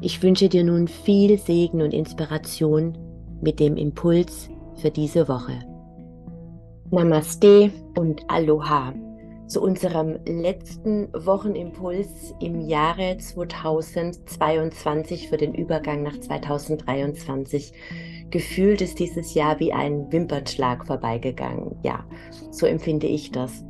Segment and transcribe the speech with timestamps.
[0.00, 2.98] Ich wünsche dir nun viel Segen und Inspiration
[3.40, 5.58] mit dem Impuls für diese Woche.
[6.90, 8.92] Namaste und Aloha
[9.46, 17.72] zu unserem letzten Wochenimpuls im Jahre 2022 für den Übergang nach 2023.
[18.30, 21.76] Gefühlt ist dieses Jahr wie ein Wimpernschlag vorbeigegangen.
[21.82, 22.04] Ja,
[22.50, 23.64] so empfinde ich das.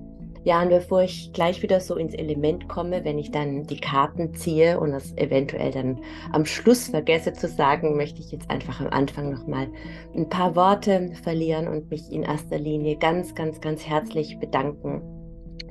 [0.46, 4.32] Ja, und bevor ich gleich wieder so ins Element komme, wenn ich dann die Karten
[4.32, 5.98] ziehe und das eventuell dann
[6.30, 9.66] am Schluss vergesse zu sagen, möchte ich jetzt einfach am Anfang nochmal
[10.14, 15.02] ein paar Worte verlieren und mich in erster Linie ganz, ganz, ganz herzlich bedanken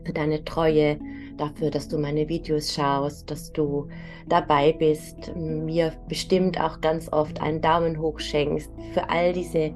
[0.03, 0.99] für deine Treue,
[1.37, 3.87] dafür, dass du meine Videos schaust, dass du
[4.27, 9.73] dabei bist, mir bestimmt auch ganz oft einen Daumen hoch schenkst, für all diese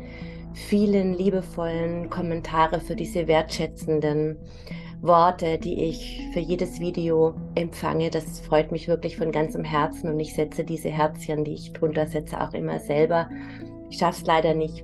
[0.54, 4.38] vielen liebevollen Kommentare, für diese wertschätzenden
[5.02, 8.10] Worte, die ich für jedes Video empfange.
[8.10, 12.08] Das freut mich wirklich von ganzem Herzen und ich setze diese Herzchen, die ich drunter
[12.08, 13.30] setze, auch immer selber.
[13.90, 14.84] Ich schaffe es leider nicht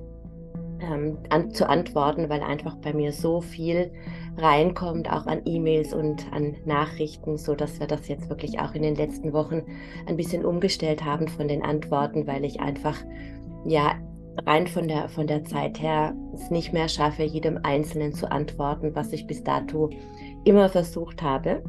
[0.80, 3.92] ähm, an, zu antworten, weil einfach bei mir so viel
[4.36, 8.82] reinkommt, auch an E-Mails und an Nachrichten, so dass wir das jetzt wirklich auch in
[8.82, 9.62] den letzten Wochen
[10.06, 12.96] ein bisschen umgestellt haben von den Antworten, weil ich einfach
[13.64, 13.94] ja
[14.44, 18.94] rein von der, von der Zeit her es nicht mehr schaffe, jedem Einzelnen zu antworten,
[18.94, 19.90] was ich bis dato
[20.44, 21.62] immer versucht habe.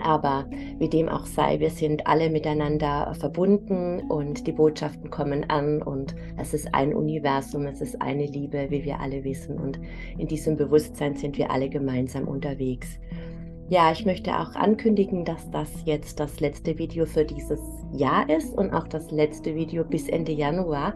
[0.00, 0.46] Aber
[0.78, 6.14] wie dem auch sei, wir sind alle miteinander verbunden und die Botschaften kommen an und
[6.36, 9.58] es ist ein Universum, es ist eine Liebe, wie wir alle wissen.
[9.58, 9.80] Und
[10.18, 12.98] in diesem Bewusstsein sind wir alle gemeinsam unterwegs.
[13.68, 17.58] Ja, ich möchte auch ankündigen, dass das jetzt das letzte Video für dieses
[17.92, 20.94] Jahr ist und auch das letzte Video bis Ende Januar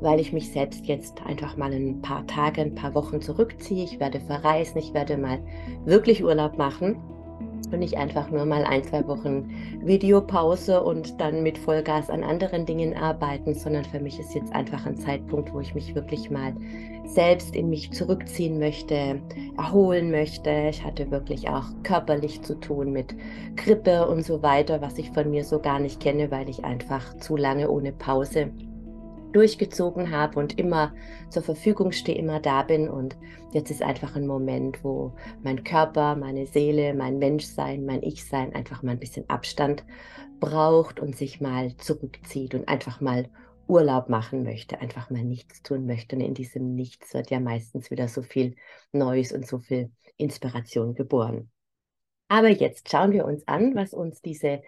[0.00, 3.84] weil ich mich selbst jetzt einfach mal ein paar Tage, ein paar Wochen zurückziehe.
[3.84, 5.38] Ich werde verreisen, ich werde mal
[5.84, 6.96] wirklich Urlaub machen
[7.72, 9.50] und nicht einfach nur mal ein, zwei Wochen
[9.82, 14.86] Videopause und dann mit Vollgas an anderen Dingen arbeiten, sondern für mich ist jetzt einfach
[14.86, 16.54] ein Zeitpunkt, wo ich mich wirklich mal
[17.04, 19.20] selbst in mich zurückziehen möchte,
[19.56, 20.68] erholen möchte.
[20.70, 23.14] Ich hatte wirklich auch körperlich zu tun mit
[23.56, 27.16] Grippe und so weiter, was ich von mir so gar nicht kenne, weil ich einfach
[27.18, 28.50] zu lange ohne Pause
[29.34, 30.94] durchgezogen habe und immer
[31.28, 32.88] zur Verfügung stehe, immer da bin.
[32.88, 33.16] Und
[33.52, 38.82] jetzt ist einfach ein Moment, wo mein Körper, meine Seele, mein Menschsein, mein Ich-Sein einfach
[38.82, 39.84] mal ein bisschen Abstand
[40.40, 43.28] braucht und sich mal zurückzieht und einfach mal
[43.66, 46.16] Urlaub machen möchte, einfach mal nichts tun möchte.
[46.16, 48.56] Und in diesem Nichts wird ja meistens wieder so viel
[48.92, 51.50] Neues und so viel Inspiration geboren.
[52.28, 54.62] Aber jetzt schauen wir uns an, was uns diese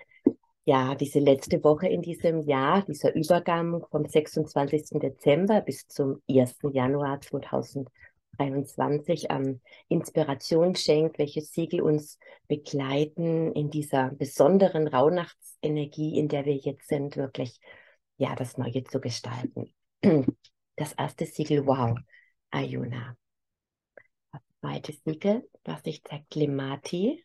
[0.67, 4.99] ja, diese letzte Woche in diesem Jahr, dieser Übergang vom 26.
[4.99, 6.57] Dezember bis zum 1.
[6.73, 12.19] Januar 2023 an Inspiration schenkt, welche Siegel uns
[12.49, 17.61] begleiten in dieser besonderen Rauhnachtsenergie, in der wir jetzt sind, wirklich,
[18.17, 19.73] ja, das Neue zu gestalten.
[20.79, 21.97] Das erste Siegel, wow,
[22.51, 23.17] Ayuna.
[24.33, 27.25] Das zweite Siegel, was sich zeigt, Limati.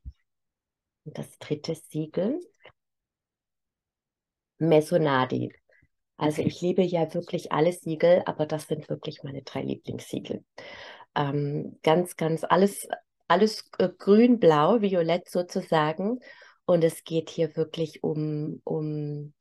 [1.06, 2.40] Und das dritte Siegel,
[4.62, 5.52] Mesonadi.
[6.18, 10.44] Also ich liebe ja wirklich alle Siegel, aber das sind wirklich meine drei Lieblingssiegel.
[11.16, 12.88] Ähm, ganz, ganz alles,
[13.28, 16.20] alles äh, grün, blau, violett sozusagen.
[16.66, 19.34] Und es geht hier wirklich um, um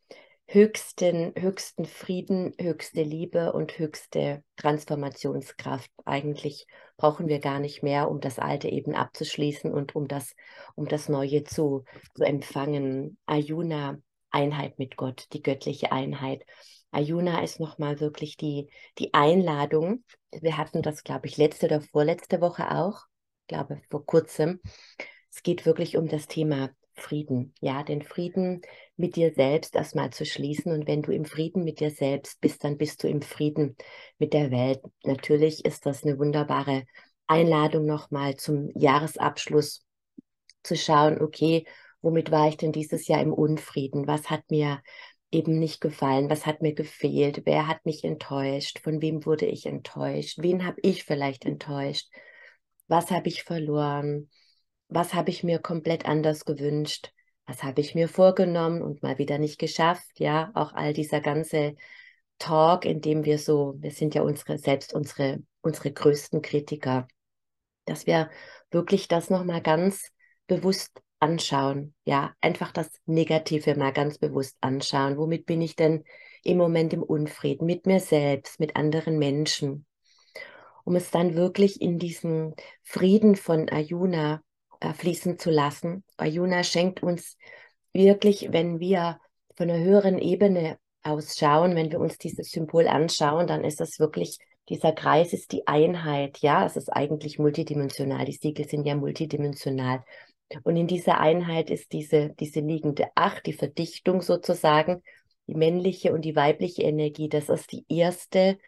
[0.47, 5.91] höchsten, höchsten Frieden, höchste Liebe und höchste Transformationskraft.
[6.05, 6.67] Eigentlich
[6.97, 10.35] brauchen wir gar nicht mehr, um das Alte eben abzuschließen und um das,
[10.75, 11.85] um das Neue zu,
[12.17, 13.19] zu empfangen.
[13.27, 13.99] Ayuna
[14.31, 16.45] Einheit mit Gott, die göttliche Einheit.
[16.91, 18.69] Ayuna ist nochmal wirklich die,
[18.99, 20.05] die Einladung.
[20.33, 23.03] Wir hatten das, glaube ich, letzte oder vorletzte Woche auch,
[23.47, 24.61] glaube vor kurzem.
[25.33, 27.55] Es geht wirklich um das Thema Frieden.
[27.61, 28.63] Ja, den Frieden
[28.97, 30.73] mit dir selbst erstmal zu schließen.
[30.73, 33.77] Und wenn du im Frieden mit dir selbst bist, dann bist du im Frieden
[34.19, 34.81] mit der Welt.
[35.05, 36.85] Natürlich ist das eine wunderbare
[37.27, 39.85] Einladung nochmal zum Jahresabschluss
[40.63, 41.65] zu schauen, okay,
[42.03, 44.07] womit war ich denn dieses Jahr im Unfrieden?
[44.07, 44.83] Was hat mir
[45.31, 46.31] eben nicht gefallen?
[46.31, 47.43] Was hat mir gefehlt?
[47.45, 48.81] Wer hat mich enttäuscht?
[48.81, 50.39] Von wem wurde ich enttäuscht?
[50.41, 52.09] Wen habe ich vielleicht enttäuscht?
[52.89, 54.29] Was habe ich verloren?
[54.89, 57.13] Was habe ich mir komplett anders gewünscht?
[57.47, 60.19] Was habe ich mir vorgenommen und mal wieder nicht geschafft?
[60.19, 61.77] Ja, auch all dieser ganze
[62.39, 67.07] Talk, in dem wir so, wir sind ja unsere, selbst unsere, unsere größten Kritiker,
[67.85, 68.31] dass wir
[68.71, 70.11] wirklich das nochmal ganz
[70.47, 71.95] bewusst anschauen.
[72.05, 75.17] Ja, einfach das Negative mal ganz bewusst anschauen.
[75.17, 76.05] Womit bin ich denn
[76.43, 77.67] im Moment im Unfrieden?
[77.67, 79.87] Mit mir selbst, mit anderen Menschen.
[80.85, 84.43] Um es dann wirklich in diesen Frieden von Ayuna
[84.81, 86.05] äh, fließen zu lassen.
[86.17, 87.37] Ayuna schenkt uns
[87.93, 89.21] wirklich, wenn wir
[89.57, 94.39] von einer höheren Ebene ausschauen, wenn wir uns dieses Symbol anschauen, dann ist das wirklich,
[94.69, 96.39] dieser Kreis ist die Einheit.
[96.39, 98.25] Ja, es ist eigentlich multidimensional.
[98.25, 100.03] Die Siegel sind ja multidimensional.
[100.65, 105.03] Und in dieser Einheit ist diese, diese liegende Acht, die Verdichtung sozusagen,
[105.47, 107.29] die männliche und die weibliche Energie.
[107.29, 108.59] Das ist die erste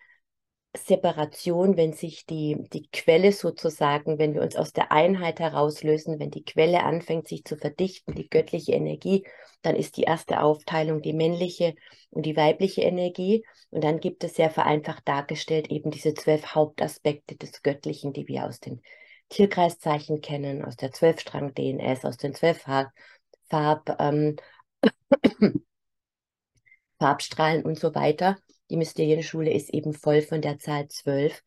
[0.76, 6.30] Separation, wenn sich die, die Quelle sozusagen, wenn wir uns aus der Einheit herauslösen, wenn
[6.30, 9.26] die Quelle anfängt sich zu verdichten, die göttliche Energie,
[9.60, 11.74] dann ist die erste Aufteilung die männliche
[12.10, 13.44] und die weibliche Energie.
[13.70, 18.46] Und dann gibt es sehr vereinfacht dargestellt eben diese zwölf Hauptaspekte des Göttlichen, die wir
[18.46, 18.80] aus den
[19.32, 22.62] Tierkreiszeichen kennen, aus der Zwölfstrang-DNS, aus den zwölf
[23.48, 24.36] Farb, ähm,
[26.98, 28.36] Farbstrahlen und so weiter.
[28.70, 31.42] Die Mysterienschule ist eben voll von der Zahl zwölf.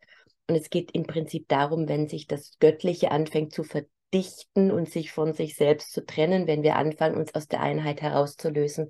[0.48, 4.90] Und es geht im Prinzip darum, wenn sich das Göttliche anfängt zu ver dichten und
[4.90, 6.48] sich von sich selbst zu trennen.
[6.48, 8.90] Wenn wir anfangen, uns aus der Einheit herauszulösen,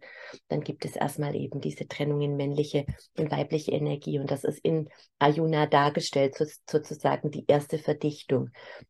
[0.50, 2.85] dann gibt es erstmal eben diese Trennung in männliche
[3.17, 4.19] und weibliche Energie.
[4.19, 4.89] Und das ist in
[5.19, 6.35] Ayuna dargestellt,
[6.69, 8.50] sozusagen die erste Verdichtung.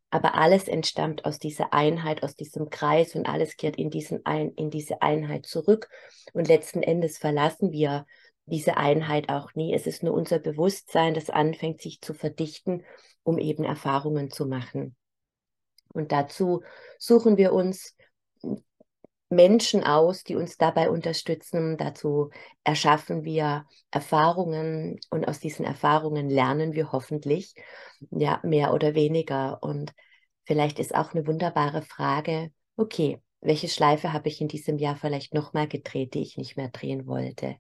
[0.10, 4.52] Aber alles entstammt aus dieser Einheit, aus diesem Kreis und alles kehrt in, diesen Ein
[4.52, 5.90] in diese Einheit zurück.
[6.34, 8.06] Und letzten Endes verlassen wir
[8.46, 9.74] diese Einheit auch nie.
[9.74, 12.84] Es ist nur unser Bewusstsein, das anfängt, sich zu verdichten,
[13.24, 14.96] um eben Erfahrungen zu machen.
[15.96, 16.62] Und dazu
[17.00, 17.96] suchen wir uns
[19.30, 21.78] Menschen aus, die uns dabei unterstützen.
[21.78, 22.30] Dazu
[22.64, 27.56] erschaffen wir Erfahrungen und aus diesen Erfahrungen lernen wir hoffentlich,
[28.12, 29.62] ja, mehr oder weniger.
[29.64, 29.94] Und
[30.46, 35.34] vielleicht ist auch eine wunderbare Frage, okay, welche Schleife habe ich in diesem Jahr vielleicht
[35.34, 37.58] nochmal gedreht, die ich nicht mehr drehen wollte?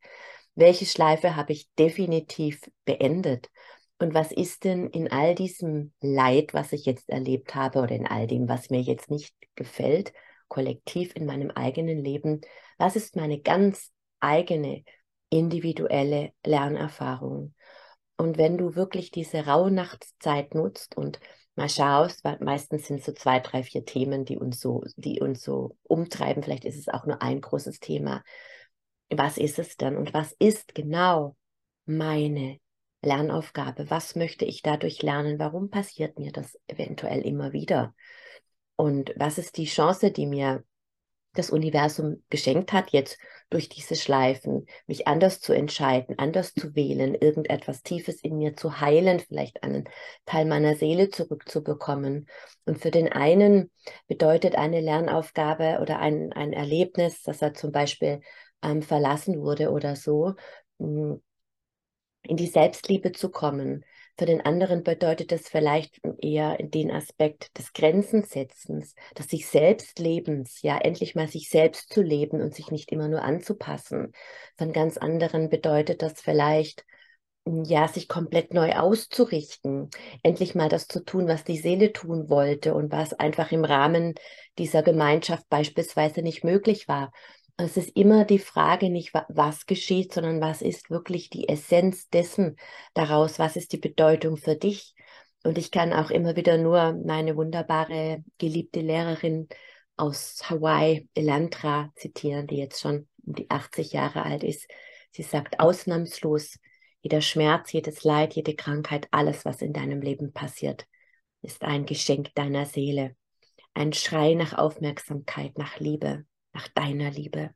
[0.55, 3.49] Welche Schleife habe ich definitiv beendet?
[3.97, 8.07] Und was ist denn in all diesem Leid, was ich jetzt erlebt habe oder in
[8.07, 10.11] all dem, was mir jetzt nicht gefällt,
[10.47, 12.41] kollektiv in meinem eigenen Leben,
[12.77, 14.83] was ist meine ganz eigene
[15.29, 17.53] individuelle Lernerfahrung?
[18.17, 21.19] Und wenn du wirklich diese Rauhnachtszeit nutzt und
[21.55, 25.41] mal schaust, weil meistens sind so zwei, drei, vier Themen, die uns so, die uns
[25.41, 26.43] so umtreiben.
[26.43, 28.23] Vielleicht ist es auch nur ein großes Thema.
[29.09, 29.95] Was ist es denn?
[29.95, 31.35] Und was ist genau
[31.85, 32.59] meine
[33.05, 33.89] Lernaufgabe.
[33.89, 35.39] Was möchte ich dadurch lernen?
[35.39, 37.93] Warum passiert mir das eventuell immer wieder?
[38.75, 40.63] Und was ist die Chance, die mir
[41.35, 43.17] das Universum geschenkt hat, jetzt
[43.49, 48.79] durch diese Schleifen, mich anders zu entscheiden, anders zu wählen, irgendetwas Tiefes in mir zu
[48.79, 49.87] heilen, vielleicht einen
[50.25, 52.27] Teil meiner Seele zurückzubekommen.
[52.65, 53.69] Und für den einen
[54.07, 58.21] bedeutet eine Lernaufgabe oder ein, ein Erlebnis, dass er zum Beispiel
[58.63, 60.33] ähm, verlassen wurde oder so,
[60.79, 61.21] hm,
[62.27, 63.85] in die Selbstliebe zu kommen.
[64.17, 70.61] Für den anderen bedeutet das vielleicht eher den Aspekt des Grenzensetzens, des sich selbst Lebens,
[70.61, 74.13] ja, endlich mal sich selbst zu leben und sich nicht immer nur anzupassen.
[74.57, 76.85] Von ganz anderen bedeutet das vielleicht,
[77.45, 79.89] ja, sich komplett neu auszurichten,
[80.23, 84.15] endlich mal das zu tun, was die Seele tun wollte und was einfach im Rahmen
[84.57, 87.11] dieser Gemeinschaft beispielsweise nicht möglich war.
[87.57, 92.57] Es ist immer die Frage nicht, was geschieht, sondern was ist wirklich die Essenz dessen
[92.93, 94.93] daraus, was ist die Bedeutung für dich.
[95.43, 99.47] Und ich kann auch immer wieder nur meine wunderbare, geliebte Lehrerin
[99.95, 104.67] aus Hawaii, Elantra, zitieren, die jetzt schon um die 80 Jahre alt ist.
[105.11, 106.59] Sie sagt ausnahmslos,
[107.01, 110.87] jeder Schmerz, jedes Leid, jede Krankheit, alles, was in deinem Leben passiert,
[111.41, 113.15] ist ein Geschenk deiner Seele.
[113.73, 117.51] Ein Schrei nach Aufmerksamkeit, nach Liebe nach deiner Liebe.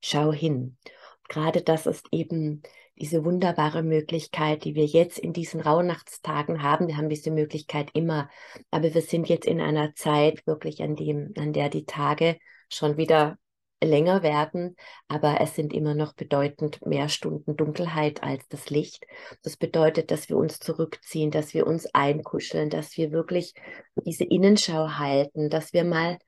[0.00, 0.78] Schau hin.
[1.18, 2.62] Und gerade das ist eben
[2.96, 6.86] diese wunderbare Möglichkeit, die wir jetzt in diesen Rauhnachtstagen haben.
[6.86, 8.30] Wir haben diese Möglichkeit immer,
[8.70, 12.96] aber wir sind jetzt in einer Zeit wirklich an dem, an der die Tage schon
[12.96, 13.36] wieder
[13.82, 14.76] länger werden,
[15.08, 19.04] aber es sind immer noch bedeutend mehr Stunden Dunkelheit als das Licht.
[19.42, 23.54] Das bedeutet, dass wir uns zurückziehen, dass wir uns einkuscheln, dass wir wirklich
[23.96, 26.18] diese Innenschau halten, dass wir mal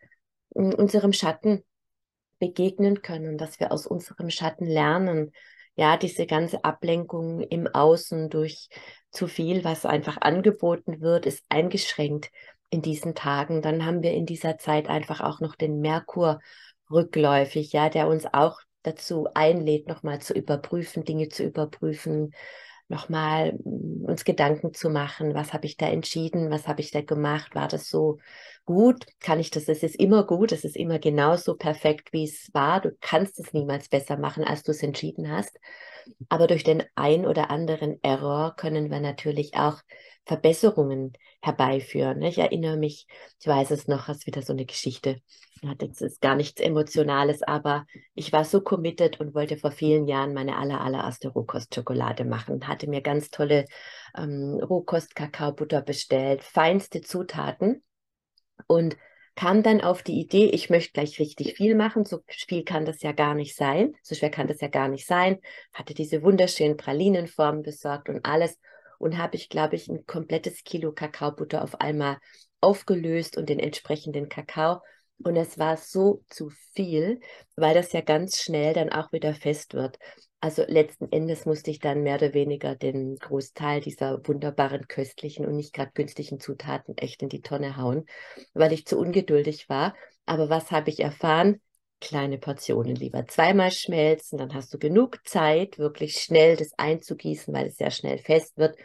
[0.54, 1.62] in unserem Schatten
[2.38, 5.32] begegnen können, dass wir aus unserem Schatten lernen.
[5.74, 8.68] Ja, diese ganze Ablenkung im Außen durch
[9.10, 12.30] zu viel, was einfach angeboten wird, ist eingeschränkt
[12.70, 13.62] in diesen Tagen.
[13.62, 16.40] Dann haben wir in dieser Zeit einfach auch noch den Merkur
[16.90, 22.32] rückläufig, ja, der uns auch dazu einlädt, nochmal zu überprüfen, Dinge zu überprüfen,
[22.88, 27.00] nochmal mm, uns Gedanken zu machen, was habe ich da entschieden, was habe ich da
[27.00, 28.18] gemacht, war das so
[28.64, 32.50] gut, kann ich das, es ist immer gut, es ist immer genauso perfekt, wie es
[32.52, 35.58] war, du kannst es niemals besser machen, als du es entschieden hast,
[36.28, 39.80] aber durch den ein oder anderen Error können wir natürlich auch
[40.26, 42.20] Verbesserungen herbeiführen.
[42.22, 43.06] Ich erinnere mich,
[43.40, 45.22] ich weiß es noch, ist wieder so eine Geschichte,
[45.64, 50.06] hat jetzt ist gar nichts Emotionales, aber ich war so committed und wollte vor vielen
[50.06, 52.66] Jahren meine aller, allererste Rohkostschokolade machen.
[52.66, 53.64] Hatte mir ganz tolle
[54.18, 57.82] ähm, Rohkost-Kakaobutter bestellt, feinste Zutaten
[58.66, 58.96] und
[59.36, 62.04] kam dann auf die Idee, ich möchte gleich richtig viel machen.
[62.04, 63.94] So viel kann das ja gar nicht sein.
[64.02, 65.38] So schwer kann das ja gar nicht sein.
[65.74, 68.58] Hatte diese wunderschönen Pralinenformen besorgt und alles.
[68.98, 72.18] Und habe ich, glaube ich, ein komplettes Kilo Kakaobutter auf einmal
[72.60, 74.80] aufgelöst und den entsprechenden Kakao
[75.18, 77.20] und es war so zu viel,
[77.56, 79.98] weil das ja ganz schnell dann auch wieder fest wird.
[80.40, 85.56] Also letzten Endes musste ich dann mehr oder weniger den Großteil dieser wunderbaren, köstlichen und
[85.56, 88.04] nicht gerade günstigen Zutaten echt in die Tonne hauen,
[88.52, 89.94] weil ich zu ungeduldig war.
[90.26, 91.60] Aber was habe ich erfahren?
[92.00, 93.26] Kleine Portionen lieber.
[93.26, 98.18] Zweimal schmelzen, dann hast du genug Zeit, wirklich schnell das einzugießen, weil es sehr schnell
[98.18, 98.76] fest wird.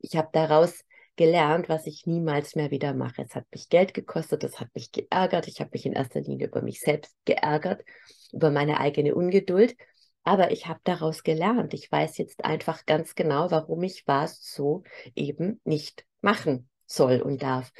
[0.00, 0.84] Ich habe daraus
[1.16, 3.22] gelernt, was ich niemals mehr wieder mache.
[3.22, 5.48] Es hat mich Geld gekostet, es hat mich geärgert.
[5.48, 7.82] Ich habe mich in erster Linie über mich selbst geärgert,
[8.32, 9.76] über meine eigene Ungeduld.
[10.24, 11.72] Aber ich habe daraus gelernt.
[11.72, 14.82] Ich weiß jetzt einfach ganz genau, warum ich was so
[15.14, 17.72] eben nicht machen soll und darf.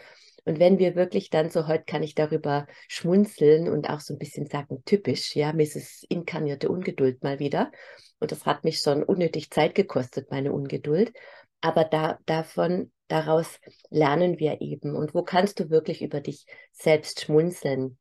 [0.47, 4.19] Und wenn wir wirklich dann so, heute kann ich darüber schmunzeln und auch so ein
[4.19, 6.05] bisschen sagen, typisch, ja, Mrs.
[6.09, 7.73] Inkarnierte Ungeduld mal wieder.
[8.21, 11.13] Und das hat mich schon unnötig Zeit gekostet, meine Ungeduld.
[11.61, 13.59] Aber da, davon daraus
[13.91, 14.95] lernen wir eben.
[14.95, 17.99] Und wo kannst du wirklich über dich selbst schmunzeln?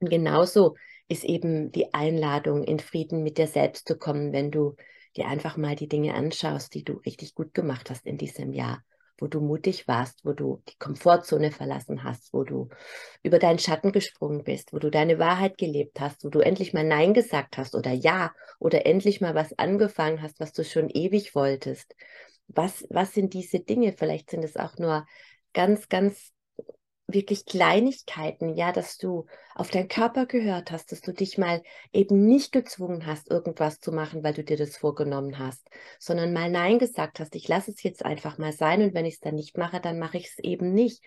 [0.00, 0.74] Und genauso
[1.06, 4.74] ist eben die Einladung, in Frieden mit dir selbst zu kommen, wenn du
[5.16, 8.82] dir einfach mal die Dinge anschaust, die du richtig gut gemacht hast in diesem Jahr,
[9.20, 12.68] wo du mutig warst, wo du die Komfortzone verlassen hast, wo du
[13.22, 16.84] über deinen Schatten gesprungen bist, wo du deine Wahrheit gelebt hast, wo du endlich mal
[16.84, 21.34] Nein gesagt hast oder Ja oder endlich mal was angefangen hast, was du schon ewig
[21.34, 21.94] wolltest
[22.48, 23.92] was, was sind diese Dinge?
[23.92, 25.06] Vielleicht sind es auch nur
[25.52, 26.32] ganz, ganz
[27.08, 31.62] wirklich Kleinigkeiten, ja, dass du auf deinen Körper gehört hast, dass du dich mal
[31.92, 36.50] eben nicht gezwungen hast, irgendwas zu machen, weil du dir das vorgenommen hast, sondern mal
[36.50, 39.36] Nein gesagt hast, ich lasse es jetzt einfach mal sein und wenn ich es dann
[39.36, 41.02] nicht mache, dann mache ich es eben nicht.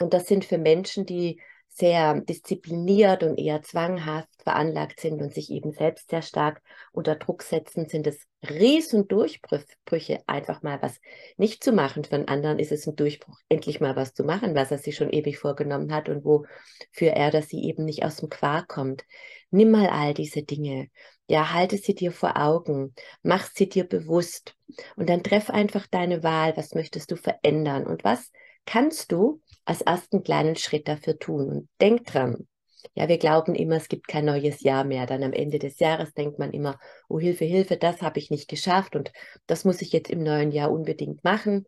[0.00, 1.40] Und das sind für Menschen, die
[1.76, 6.62] sehr diszipliniert und eher zwanghaft veranlagt sind und sich eben selbst sehr stark
[6.92, 11.00] unter Druck setzen, sind es riesen Durchbrüche, einfach mal was
[11.36, 12.04] nicht zu machen.
[12.04, 14.94] Für einen anderen ist es ein Durchbruch, endlich mal was zu machen, was er sich
[14.94, 19.04] schon ewig vorgenommen hat und wofür er dass sie eben nicht aus dem Quark kommt.
[19.50, 20.90] Nimm mal all diese Dinge.
[21.26, 24.54] Ja, halte sie dir vor Augen, mach sie dir bewusst
[24.94, 26.56] und dann treff einfach deine Wahl.
[26.56, 28.30] Was möchtest du verändern und was
[28.66, 31.48] kannst du als ersten kleinen Schritt dafür tun.
[31.48, 32.46] Und denk dran,
[32.94, 35.06] ja, wir glauben immer, es gibt kein neues Jahr mehr.
[35.06, 36.78] Dann am Ende des Jahres denkt man immer,
[37.08, 39.12] oh Hilfe, Hilfe, das habe ich nicht geschafft und
[39.46, 41.66] das muss ich jetzt im neuen Jahr unbedingt machen.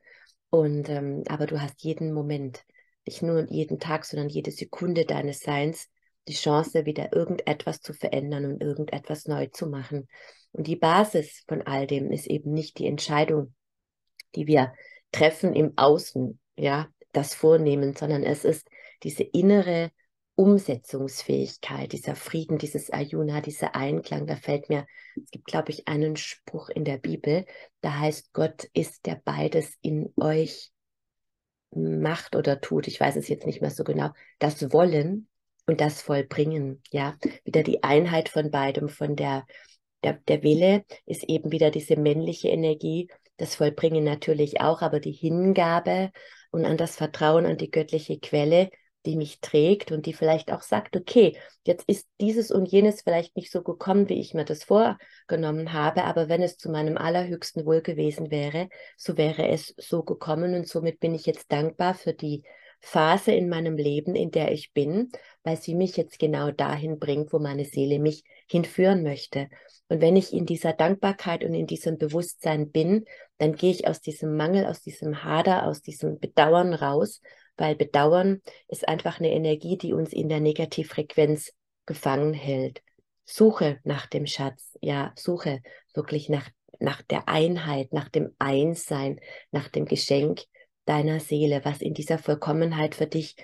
[0.50, 2.64] Und ähm, aber du hast jeden Moment,
[3.06, 5.88] nicht nur jeden Tag, sondern jede Sekunde deines Seins
[6.28, 10.08] die Chance, wieder irgendetwas zu verändern und irgendetwas neu zu machen.
[10.52, 13.54] Und die Basis von all dem ist eben nicht die Entscheidung,
[14.34, 14.72] die wir
[15.12, 18.68] treffen im Außen, ja, das vornehmen, sondern es ist
[19.02, 19.90] diese innere
[20.34, 24.26] Umsetzungsfähigkeit, dieser Frieden, dieses Ayuna, dieser Einklang.
[24.26, 24.86] Da fällt mir,
[25.16, 27.46] es gibt, glaube ich, einen Spruch in der Bibel,
[27.80, 30.72] da heißt, Gott ist, der beides in euch
[31.74, 32.86] macht oder tut.
[32.86, 34.10] Ich weiß es jetzt nicht mehr so genau.
[34.38, 35.28] Das Wollen
[35.66, 39.46] und das Vollbringen, ja, wieder die Einheit von beidem, von der,
[40.04, 45.12] der, der Wille ist eben wieder diese männliche Energie, das Vollbringen natürlich auch, aber die
[45.12, 46.10] Hingabe
[46.56, 48.70] und an das Vertrauen an die göttliche Quelle,
[49.04, 53.36] die mich trägt und die vielleicht auch sagt, okay, jetzt ist dieses und jenes vielleicht
[53.36, 57.66] nicht so gekommen, wie ich mir das vorgenommen habe, aber wenn es zu meinem allerhöchsten
[57.66, 62.14] Wohl gewesen wäre, so wäre es so gekommen und somit bin ich jetzt dankbar für
[62.14, 62.42] die
[62.80, 65.10] Phase in meinem Leben, in der ich bin,
[65.42, 69.48] weil sie mich jetzt genau dahin bringt, wo meine Seele mich hinführen möchte.
[69.88, 73.04] Und wenn ich in dieser Dankbarkeit und in diesem Bewusstsein bin,
[73.38, 77.20] dann gehe ich aus diesem Mangel, aus diesem Hader, aus diesem Bedauern raus,
[77.56, 81.52] weil Bedauern ist einfach eine Energie, die uns in der Negativfrequenz
[81.86, 82.82] gefangen hält.
[83.24, 85.60] Suche nach dem Schatz, ja, suche
[85.94, 90.44] wirklich nach, nach der Einheit, nach dem Einssein, nach dem Geschenk
[90.86, 93.36] deiner Seele, was in dieser Vollkommenheit für dich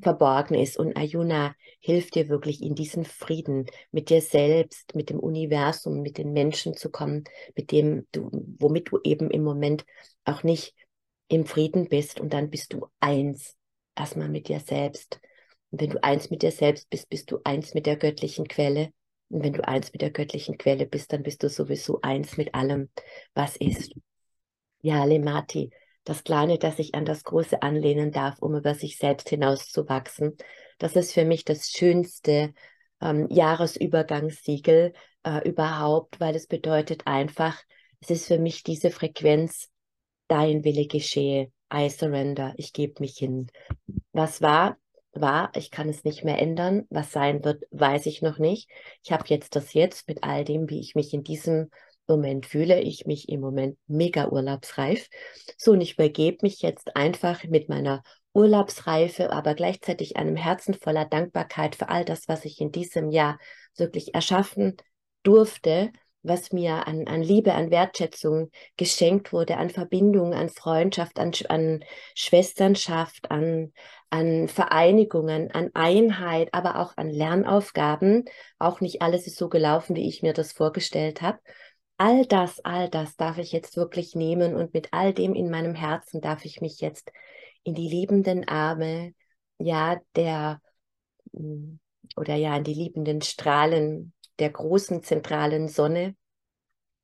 [0.00, 0.76] verborgen ist.
[0.76, 6.18] Und Ayuna hilft dir wirklich in diesen Frieden mit dir selbst, mit dem Universum, mit
[6.18, 7.24] den Menschen zu kommen,
[7.56, 9.84] mit dem du, womit du eben im Moment
[10.24, 10.74] auch nicht
[11.28, 12.20] im Frieden bist.
[12.20, 13.56] Und dann bist du eins,
[13.96, 15.20] erstmal mit dir selbst.
[15.70, 18.92] Und wenn du eins mit dir selbst bist, bist du eins mit der göttlichen Quelle.
[19.28, 22.54] Und wenn du eins mit der göttlichen Quelle bist, dann bist du sowieso eins mit
[22.54, 22.88] allem,
[23.34, 23.92] was ist.
[24.82, 25.70] Ja, Lemati,
[26.10, 30.36] das Kleine, das sich an das Große anlehnen darf, um über sich selbst hinauszuwachsen.
[30.78, 32.52] Das ist für mich das schönste
[33.00, 37.62] ähm, Jahresübergangssiegel äh, überhaupt, weil es bedeutet einfach,
[38.00, 39.68] es ist für mich diese Frequenz,
[40.26, 43.46] dein Wille geschehe, I surrender, ich gebe mich hin.
[44.12, 44.78] Was war,
[45.12, 46.86] war, ich kann es nicht mehr ändern.
[46.90, 48.68] Was sein wird, weiß ich noch nicht.
[49.04, 51.70] Ich habe jetzt das Jetzt mit all dem, wie ich mich in diesem
[52.10, 55.08] Moment fühle ich mich im Moment mega urlaubsreif.
[55.56, 58.02] So, und ich übergebe mich jetzt einfach mit meiner
[58.32, 63.38] Urlaubsreife, aber gleichzeitig einem Herzen voller Dankbarkeit für all das, was ich in diesem Jahr
[63.76, 64.76] wirklich erschaffen
[65.22, 71.32] durfte, was mir an, an Liebe, an Wertschätzung geschenkt wurde, an Verbindung, an Freundschaft, an,
[71.48, 73.72] an Schwesternschaft, an,
[74.10, 78.24] an Vereinigungen, an Einheit, aber auch an Lernaufgaben.
[78.58, 81.38] Auch nicht alles ist so gelaufen, wie ich mir das vorgestellt habe
[82.00, 85.74] all das, all das darf ich jetzt wirklich nehmen und mit all dem in meinem
[85.74, 87.12] Herzen darf ich mich jetzt
[87.62, 89.12] in die liebenden Arme,
[89.58, 90.62] ja, der,
[91.34, 91.78] hm,
[92.16, 96.16] oder ja, in die liebenden Strahlen der großen zentralen Sonne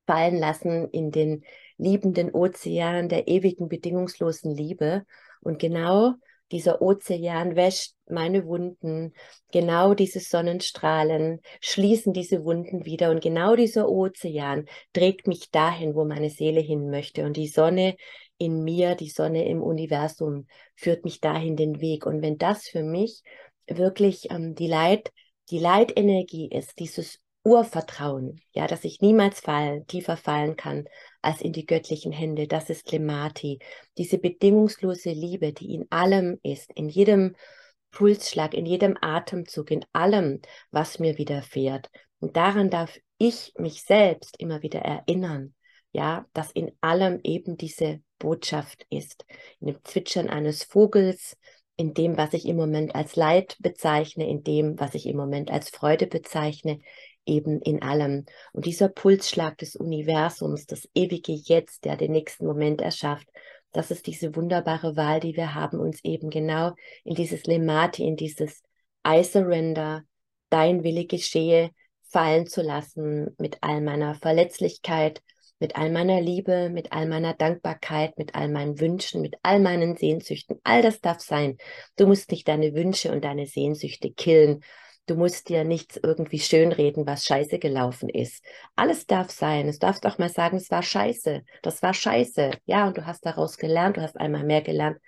[0.06, 1.44] fallen lassen, in den
[1.76, 5.04] liebenden Ozean der ewigen bedingungslosen Liebe.
[5.42, 6.14] Und genau
[6.52, 9.12] dieser Ozean wäscht meine Wunden,
[9.50, 16.04] genau diese Sonnenstrahlen schließen diese Wunden wieder und genau dieser Ozean trägt mich dahin, wo
[16.04, 17.24] meine Seele hin möchte.
[17.24, 17.96] Und die Sonne
[18.38, 22.06] in mir, die Sonne im Universum führt mich dahin den Weg.
[22.06, 23.22] Und wenn das für mich
[23.66, 25.10] wirklich ähm, die Leit
[25.50, 30.88] die Leitenergie ist, dieses Urvertrauen, ja, dass ich niemals fallen, tiefer fallen kann
[31.22, 32.48] als in die göttlichen Hände.
[32.48, 33.60] Das ist Lemati.
[33.98, 37.36] Diese bedingungslose Liebe, die in allem ist, in jedem
[37.92, 40.40] Pulsschlag, in jedem Atemzug, in allem,
[40.72, 41.88] was mir widerfährt.
[42.18, 45.54] Und daran darf ich mich selbst immer wieder erinnern,
[45.92, 49.24] ja, dass in allem eben diese Botschaft ist.
[49.60, 51.36] In dem Zwitschern eines Vogels,
[51.76, 55.50] in dem, was ich im Moment als Leid bezeichne, in dem, was ich im Moment
[55.50, 56.80] als Freude bezeichne,
[57.26, 58.24] eben in allem.
[58.52, 63.28] Und dieser Pulsschlag des Universums, das ewige Jetzt, der den nächsten Moment erschafft,
[63.72, 66.72] das ist diese wunderbare Wahl, die wir haben, uns eben genau
[67.04, 68.62] in dieses Lemati, in dieses
[69.06, 70.02] I surrender,
[70.48, 71.70] dein Wille geschehe,
[72.08, 75.22] fallen zu lassen mit all meiner Verletzlichkeit,
[75.58, 79.96] mit all meiner Liebe, mit all meiner Dankbarkeit, mit all meinen Wünschen, mit all meinen
[79.96, 80.58] Sehnsüchten.
[80.64, 81.56] All das darf sein.
[81.96, 84.62] Du musst nicht deine Wünsche und deine Sehnsüchte killen,
[85.06, 88.44] Du musst dir nichts irgendwie schönreden, was scheiße gelaufen ist.
[88.74, 89.68] Alles darf sein.
[89.68, 91.44] Es darfst auch mal sagen, es war scheiße.
[91.62, 92.50] Das war scheiße.
[92.64, 94.98] Ja, und du hast daraus gelernt, du hast einmal mehr gelernt,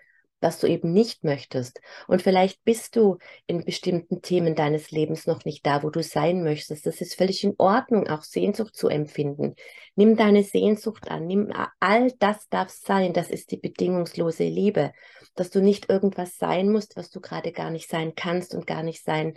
[0.41, 1.81] was du eben nicht möchtest.
[2.07, 6.45] Und vielleicht bist du in bestimmten Themen deines Lebens noch nicht da, wo du sein
[6.45, 6.87] möchtest.
[6.87, 9.57] Das ist völlig in Ordnung, auch Sehnsucht zu empfinden.
[9.97, 11.27] Nimm deine Sehnsucht an.
[11.27, 13.15] Nimm all das darf sein.
[13.15, 14.93] Das ist die bedingungslose Liebe,
[15.35, 18.85] dass du nicht irgendwas sein musst, was du gerade gar nicht sein kannst und gar
[18.85, 19.35] nicht sein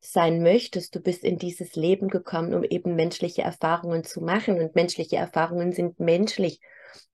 [0.00, 0.94] sein möchtest.
[0.94, 5.72] Du bist in dieses Leben gekommen, um eben menschliche Erfahrungen zu machen und menschliche Erfahrungen
[5.72, 6.60] sind menschlich.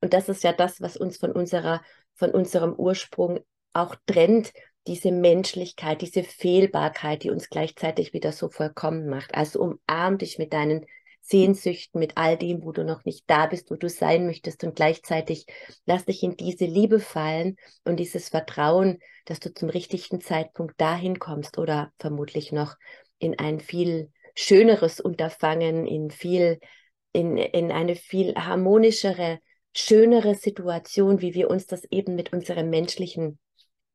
[0.00, 1.82] Und das ist ja das, was uns von unserer,
[2.14, 3.40] von unserem Ursprung
[3.72, 4.52] auch trennt,
[4.86, 9.34] diese Menschlichkeit, diese Fehlbarkeit, die uns gleichzeitig wieder so vollkommen macht.
[9.34, 10.86] Also umarm dich mit deinen
[11.28, 14.76] Sehnsüchten, mit all dem, wo du noch nicht da bist, wo du sein möchtest und
[14.76, 15.46] gleichzeitig
[15.84, 21.18] lass dich in diese Liebe fallen und dieses Vertrauen, dass du zum richtigen Zeitpunkt dahin
[21.18, 22.76] kommst oder vermutlich noch
[23.18, 26.60] in ein viel schöneres Unterfangen, in viel,
[27.12, 29.40] in, in eine viel harmonischere,
[29.74, 33.38] schönere Situation, wie wir uns das eben mit unserem menschlichen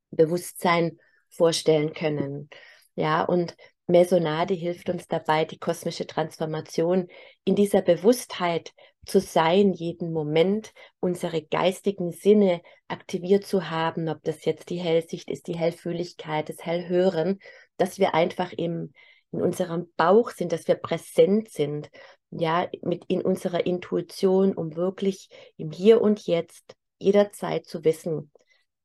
[0.10, 0.98] Bewusstsein
[1.30, 2.50] vorstellen können.
[2.96, 3.56] Ja, und
[3.92, 7.08] Mesonade hilft uns dabei, die kosmische Transformation
[7.44, 8.74] in dieser Bewusstheit
[9.06, 15.30] zu sein, jeden Moment unsere geistigen Sinne aktiviert zu haben, ob das jetzt die Hellsicht
[15.30, 17.40] ist, die Hellfühligkeit, das Hellhören,
[17.78, 18.94] dass wir einfach im,
[19.32, 21.90] in unserem Bauch sind, dass wir präsent sind,
[22.30, 28.32] ja, mit in unserer Intuition, um wirklich im Hier und Jetzt jederzeit zu wissen,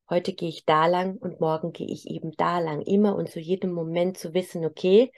[0.09, 2.83] heute gehe ich da lang und morgen gehe ich eben da lang.
[2.83, 5.13] Immer und zu jedem Moment zu wissen, okay,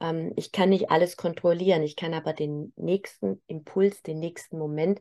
[0.00, 5.00] ähm, ich kann nicht alles kontrollieren, ich kann aber den nächsten Impuls, den nächsten Moment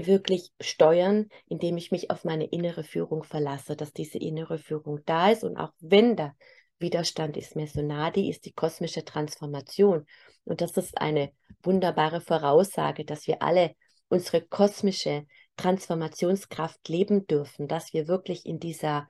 [0.00, 5.30] wirklich steuern, indem ich mich auf meine innere Führung verlasse, dass diese innere Führung da
[5.30, 5.42] ist.
[5.42, 6.34] Und auch wenn da
[6.78, 10.06] Widerstand ist, Mesonadi ist die kosmische Transformation.
[10.44, 13.74] Und das ist eine wunderbare Voraussage, dass wir alle
[14.08, 15.26] unsere kosmische
[15.58, 19.06] Transformationskraft leben dürfen, dass wir wirklich in dieser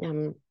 [0.00, 0.42] ähm,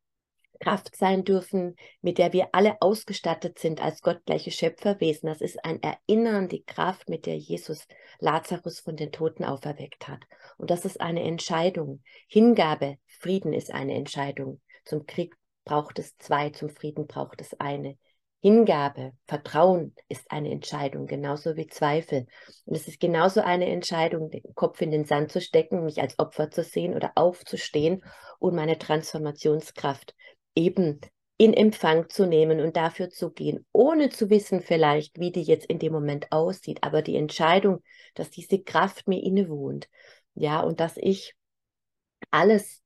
[0.61, 5.27] Kraft sein dürfen, mit der wir alle ausgestattet sind als gottgleiche Schöpferwesen.
[5.27, 7.87] Das ist ein Erinnern, die Kraft, mit der Jesus
[8.19, 10.21] Lazarus von den Toten auferweckt hat.
[10.57, 12.03] Und das ist eine Entscheidung.
[12.27, 14.61] Hingabe, Frieden ist eine Entscheidung.
[14.85, 17.97] Zum Krieg braucht es zwei, zum Frieden braucht es eine.
[18.41, 22.25] Hingabe, Vertrauen ist eine Entscheidung, genauso wie Zweifel.
[22.65, 26.17] Und es ist genauso eine Entscheidung, den Kopf in den Sand zu stecken, mich als
[26.17, 28.03] Opfer zu sehen oder aufzustehen
[28.39, 30.15] und meine Transformationskraft
[30.55, 30.99] eben
[31.37, 35.65] in Empfang zu nehmen und dafür zu gehen, ohne zu wissen vielleicht, wie die jetzt
[35.65, 37.81] in dem Moment aussieht, aber die Entscheidung,
[38.13, 39.87] dass diese Kraft mir innewohnt,
[40.35, 41.35] ja, und dass ich
[42.29, 42.81] alles,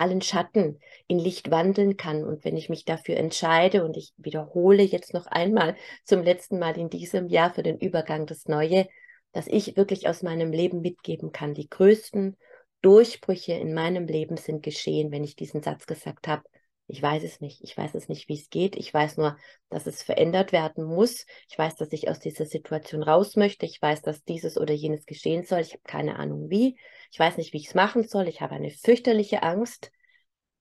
[0.00, 2.24] allen Schatten in Licht wandeln kann.
[2.24, 6.78] Und wenn ich mich dafür entscheide, und ich wiederhole jetzt noch einmal zum letzten Mal
[6.78, 8.86] in diesem Jahr für den Übergang das Neue,
[9.32, 11.54] dass ich wirklich aus meinem Leben mitgeben kann.
[11.54, 12.36] Die größten
[12.82, 16.42] Durchbrüche in meinem Leben sind geschehen, wenn ich diesen Satz gesagt habe,
[16.90, 17.62] ich weiß es nicht.
[17.62, 18.74] Ich weiß es nicht, wie es geht.
[18.74, 19.36] Ich weiß nur,
[19.68, 21.24] dass es verändert werden muss.
[21.48, 23.64] Ich weiß, dass ich aus dieser Situation raus möchte.
[23.64, 25.60] Ich weiß, dass dieses oder jenes geschehen soll.
[25.60, 26.76] Ich habe keine Ahnung wie.
[27.10, 28.28] Ich weiß nicht, wie ich es machen soll.
[28.28, 29.90] Ich habe eine fürchterliche Angst.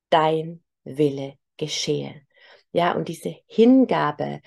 [0.10, 2.22] Dein Wille geschehe.
[2.72, 4.42] Ja, und diese Hingabe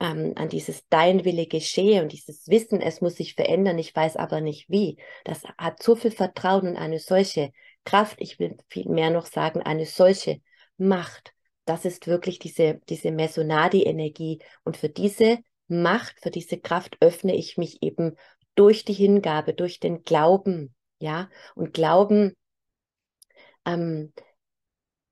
[0.00, 4.16] ähm, an dieses Dein Wille geschehe und dieses Wissen, es muss sich verändern, ich weiß
[4.16, 7.52] aber nicht wie, das hat so viel Vertrauen und eine solche
[7.84, 10.40] Kraft, ich will viel mehr noch sagen, eine solche
[10.76, 11.32] Macht.
[11.64, 14.40] Das ist wirklich diese, diese Mesonadi-Energie.
[14.64, 18.16] Und für diese Macht, für diese Kraft öffne ich mich eben
[18.54, 20.74] durch die Hingabe, durch den Glauben.
[21.00, 22.34] Ja, und Glauben
[23.64, 24.12] ähm,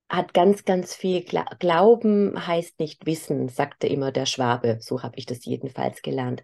[0.09, 1.23] hat ganz, ganz viel.
[1.25, 4.79] Gla Glauben heißt nicht Wissen, sagte immer der Schwabe.
[4.81, 6.43] So habe ich das jedenfalls gelernt.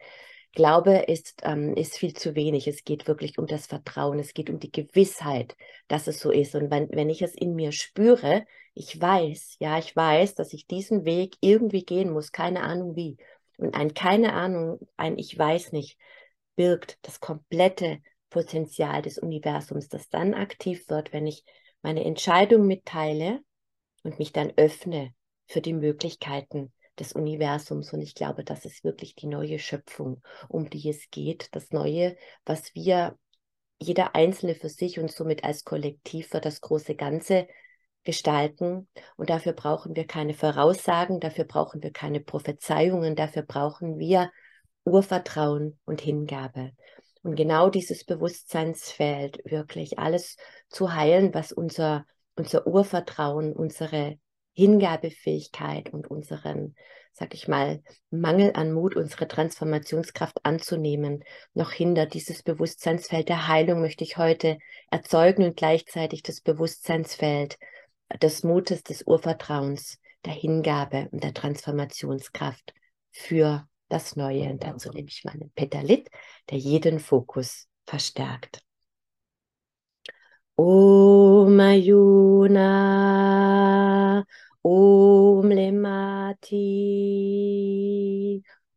[0.54, 2.68] Glaube ist, ähm, ist viel zu wenig.
[2.68, 4.18] Es geht wirklich um das Vertrauen.
[4.18, 5.56] Es geht um die Gewissheit,
[5.88, 6.54] dass es so ist.
[6.54, 10.66] Und wenn, wenn ich es in mir spüre, ich weiß, ja, ich weiß, dass ich
[10.66, 13.16] diesen Weg irgendwie gehen muss, keine Ahnung wie.
[13.58, 15.98] Und ein keine Ahnung, ein ich weiß nicht,
[16.56, 18.00] birgt das komplette
[18.32, 21.44] Potenzial des Universums, das dann aktiv wird, wenn ich
[21.82, 23.40] meine Entscheidung mitteile
[24.02, 25.12] und mich dann öffne
[25.46, 27.92] für die Möglichkeiten, des Universums.
[27.92, 31.48] Und ich glaube, das ist wirklich die neue Schöpfung, um die es geht.
[31.52, 33.16] Das Neue, was wir,
[33.78, 37.48] jeder Einzelne für sich und somit als Kollektiv für das große Ganze
[38.04, 38.88] gestalten.
[39.16, 44.30] Und dafür brauchen wir keine Voraussagen, dafür brauchen wir keine Prophezeiungen, dafür brauchen wir
[44.84, 46.72] Urvertrauen und Hingabe.
[47.22, 50.36] Und genau dieses Bewusstseinsfeld, wirklich alles
[50.68, 52.04] zu heilen, was unser,
[52.34, 54.18] unser Urvertrauen, unsere
[54.54, 56.74] Hingabefähigkeit und unseren,
[57.12, 62.14] sag ich mal, Mangel an Mut, unsere Transformationskraft anzunehmen, noch hindert.
[62.14, 64.58] Dieses Bewusstseinsfeld der Heilung möchte ich heute
[64.90, 67.56] erzeugen und gleichzeitig das Bewusstseinsfeld
[68.20, 72.74] des Mutes, des Urvertrauens, der Hingabe und der Transformationskraft
[73.10, 74.50] für das Neue.
[74.50, 76.08] Und dazu nehme ich meinen Petalit,
[76.50, 78.62] der jeden Fokus verstärkt.
[80.56, 82.82] Om Ayuna
[84.64, 86.48] Om Lemati,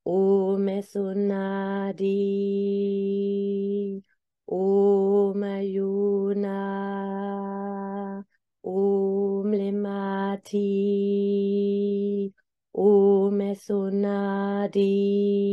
[0.04, 2.02] Om Esunadi,
[4.48, 6.56] Om Ayuna,
[8.64, 10.60] Om Lemati,
[12.74, 14.25] Om Esunadi,
[14.76, 15.45] သည်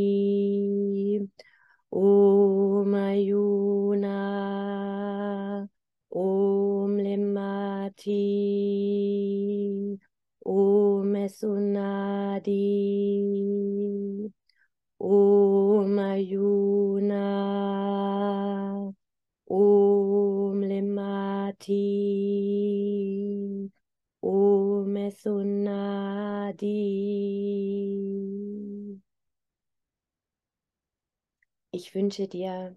[32.12, 32.76] wünsche dir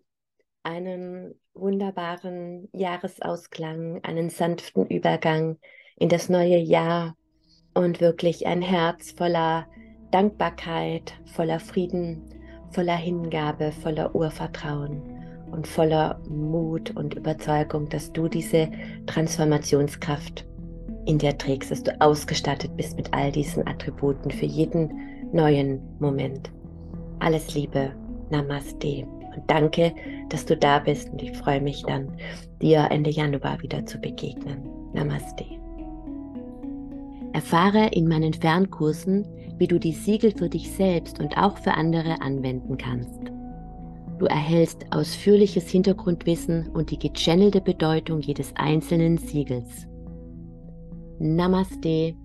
[0.64, 5.58] einen wunderbaren Jahresausklang, einen sanften Übergang
[5.98, 7.18] in das neue Jahr
[7.74, 9.68] und wirklich ein Herz voller
[10.12, 12.24] Dankbarkeit, voller Frieden,
[12.70, 15.02] voller Hingabe, voller Urvertrauen
[15.52, 18.70] und voller Mut und Überzeugung, dass du diese
[19.06, 20.48] Transformationskraft
[21.08, 26.50] in dir trägst, dass du ausgestattet bist mit all diesen Attributen für jeden neuen Moment.
[27.20, 27.92] Alles Liebe,
[28.30, 29.94] Namaste Und danke,
[30.30, 32.12] dass du da bist und ich freue mich dann,
[32.62, 34.70] dir Ende Januar wieder zu begegnen.
[34.94, 35.46] Namaste.
[37.34, 42.22] Erfahre in meinen Fernkursen, wie du die Siegel für dich selbst und auch für andere
[42.22, 43.20] anwenden kannst.
[44.20, 49.88] Du erhältst ausführliches Hintergrundwissen und die gechannelte Bedeutung jedes einzelnen Siegels.
[51.20, 52.16] Namaste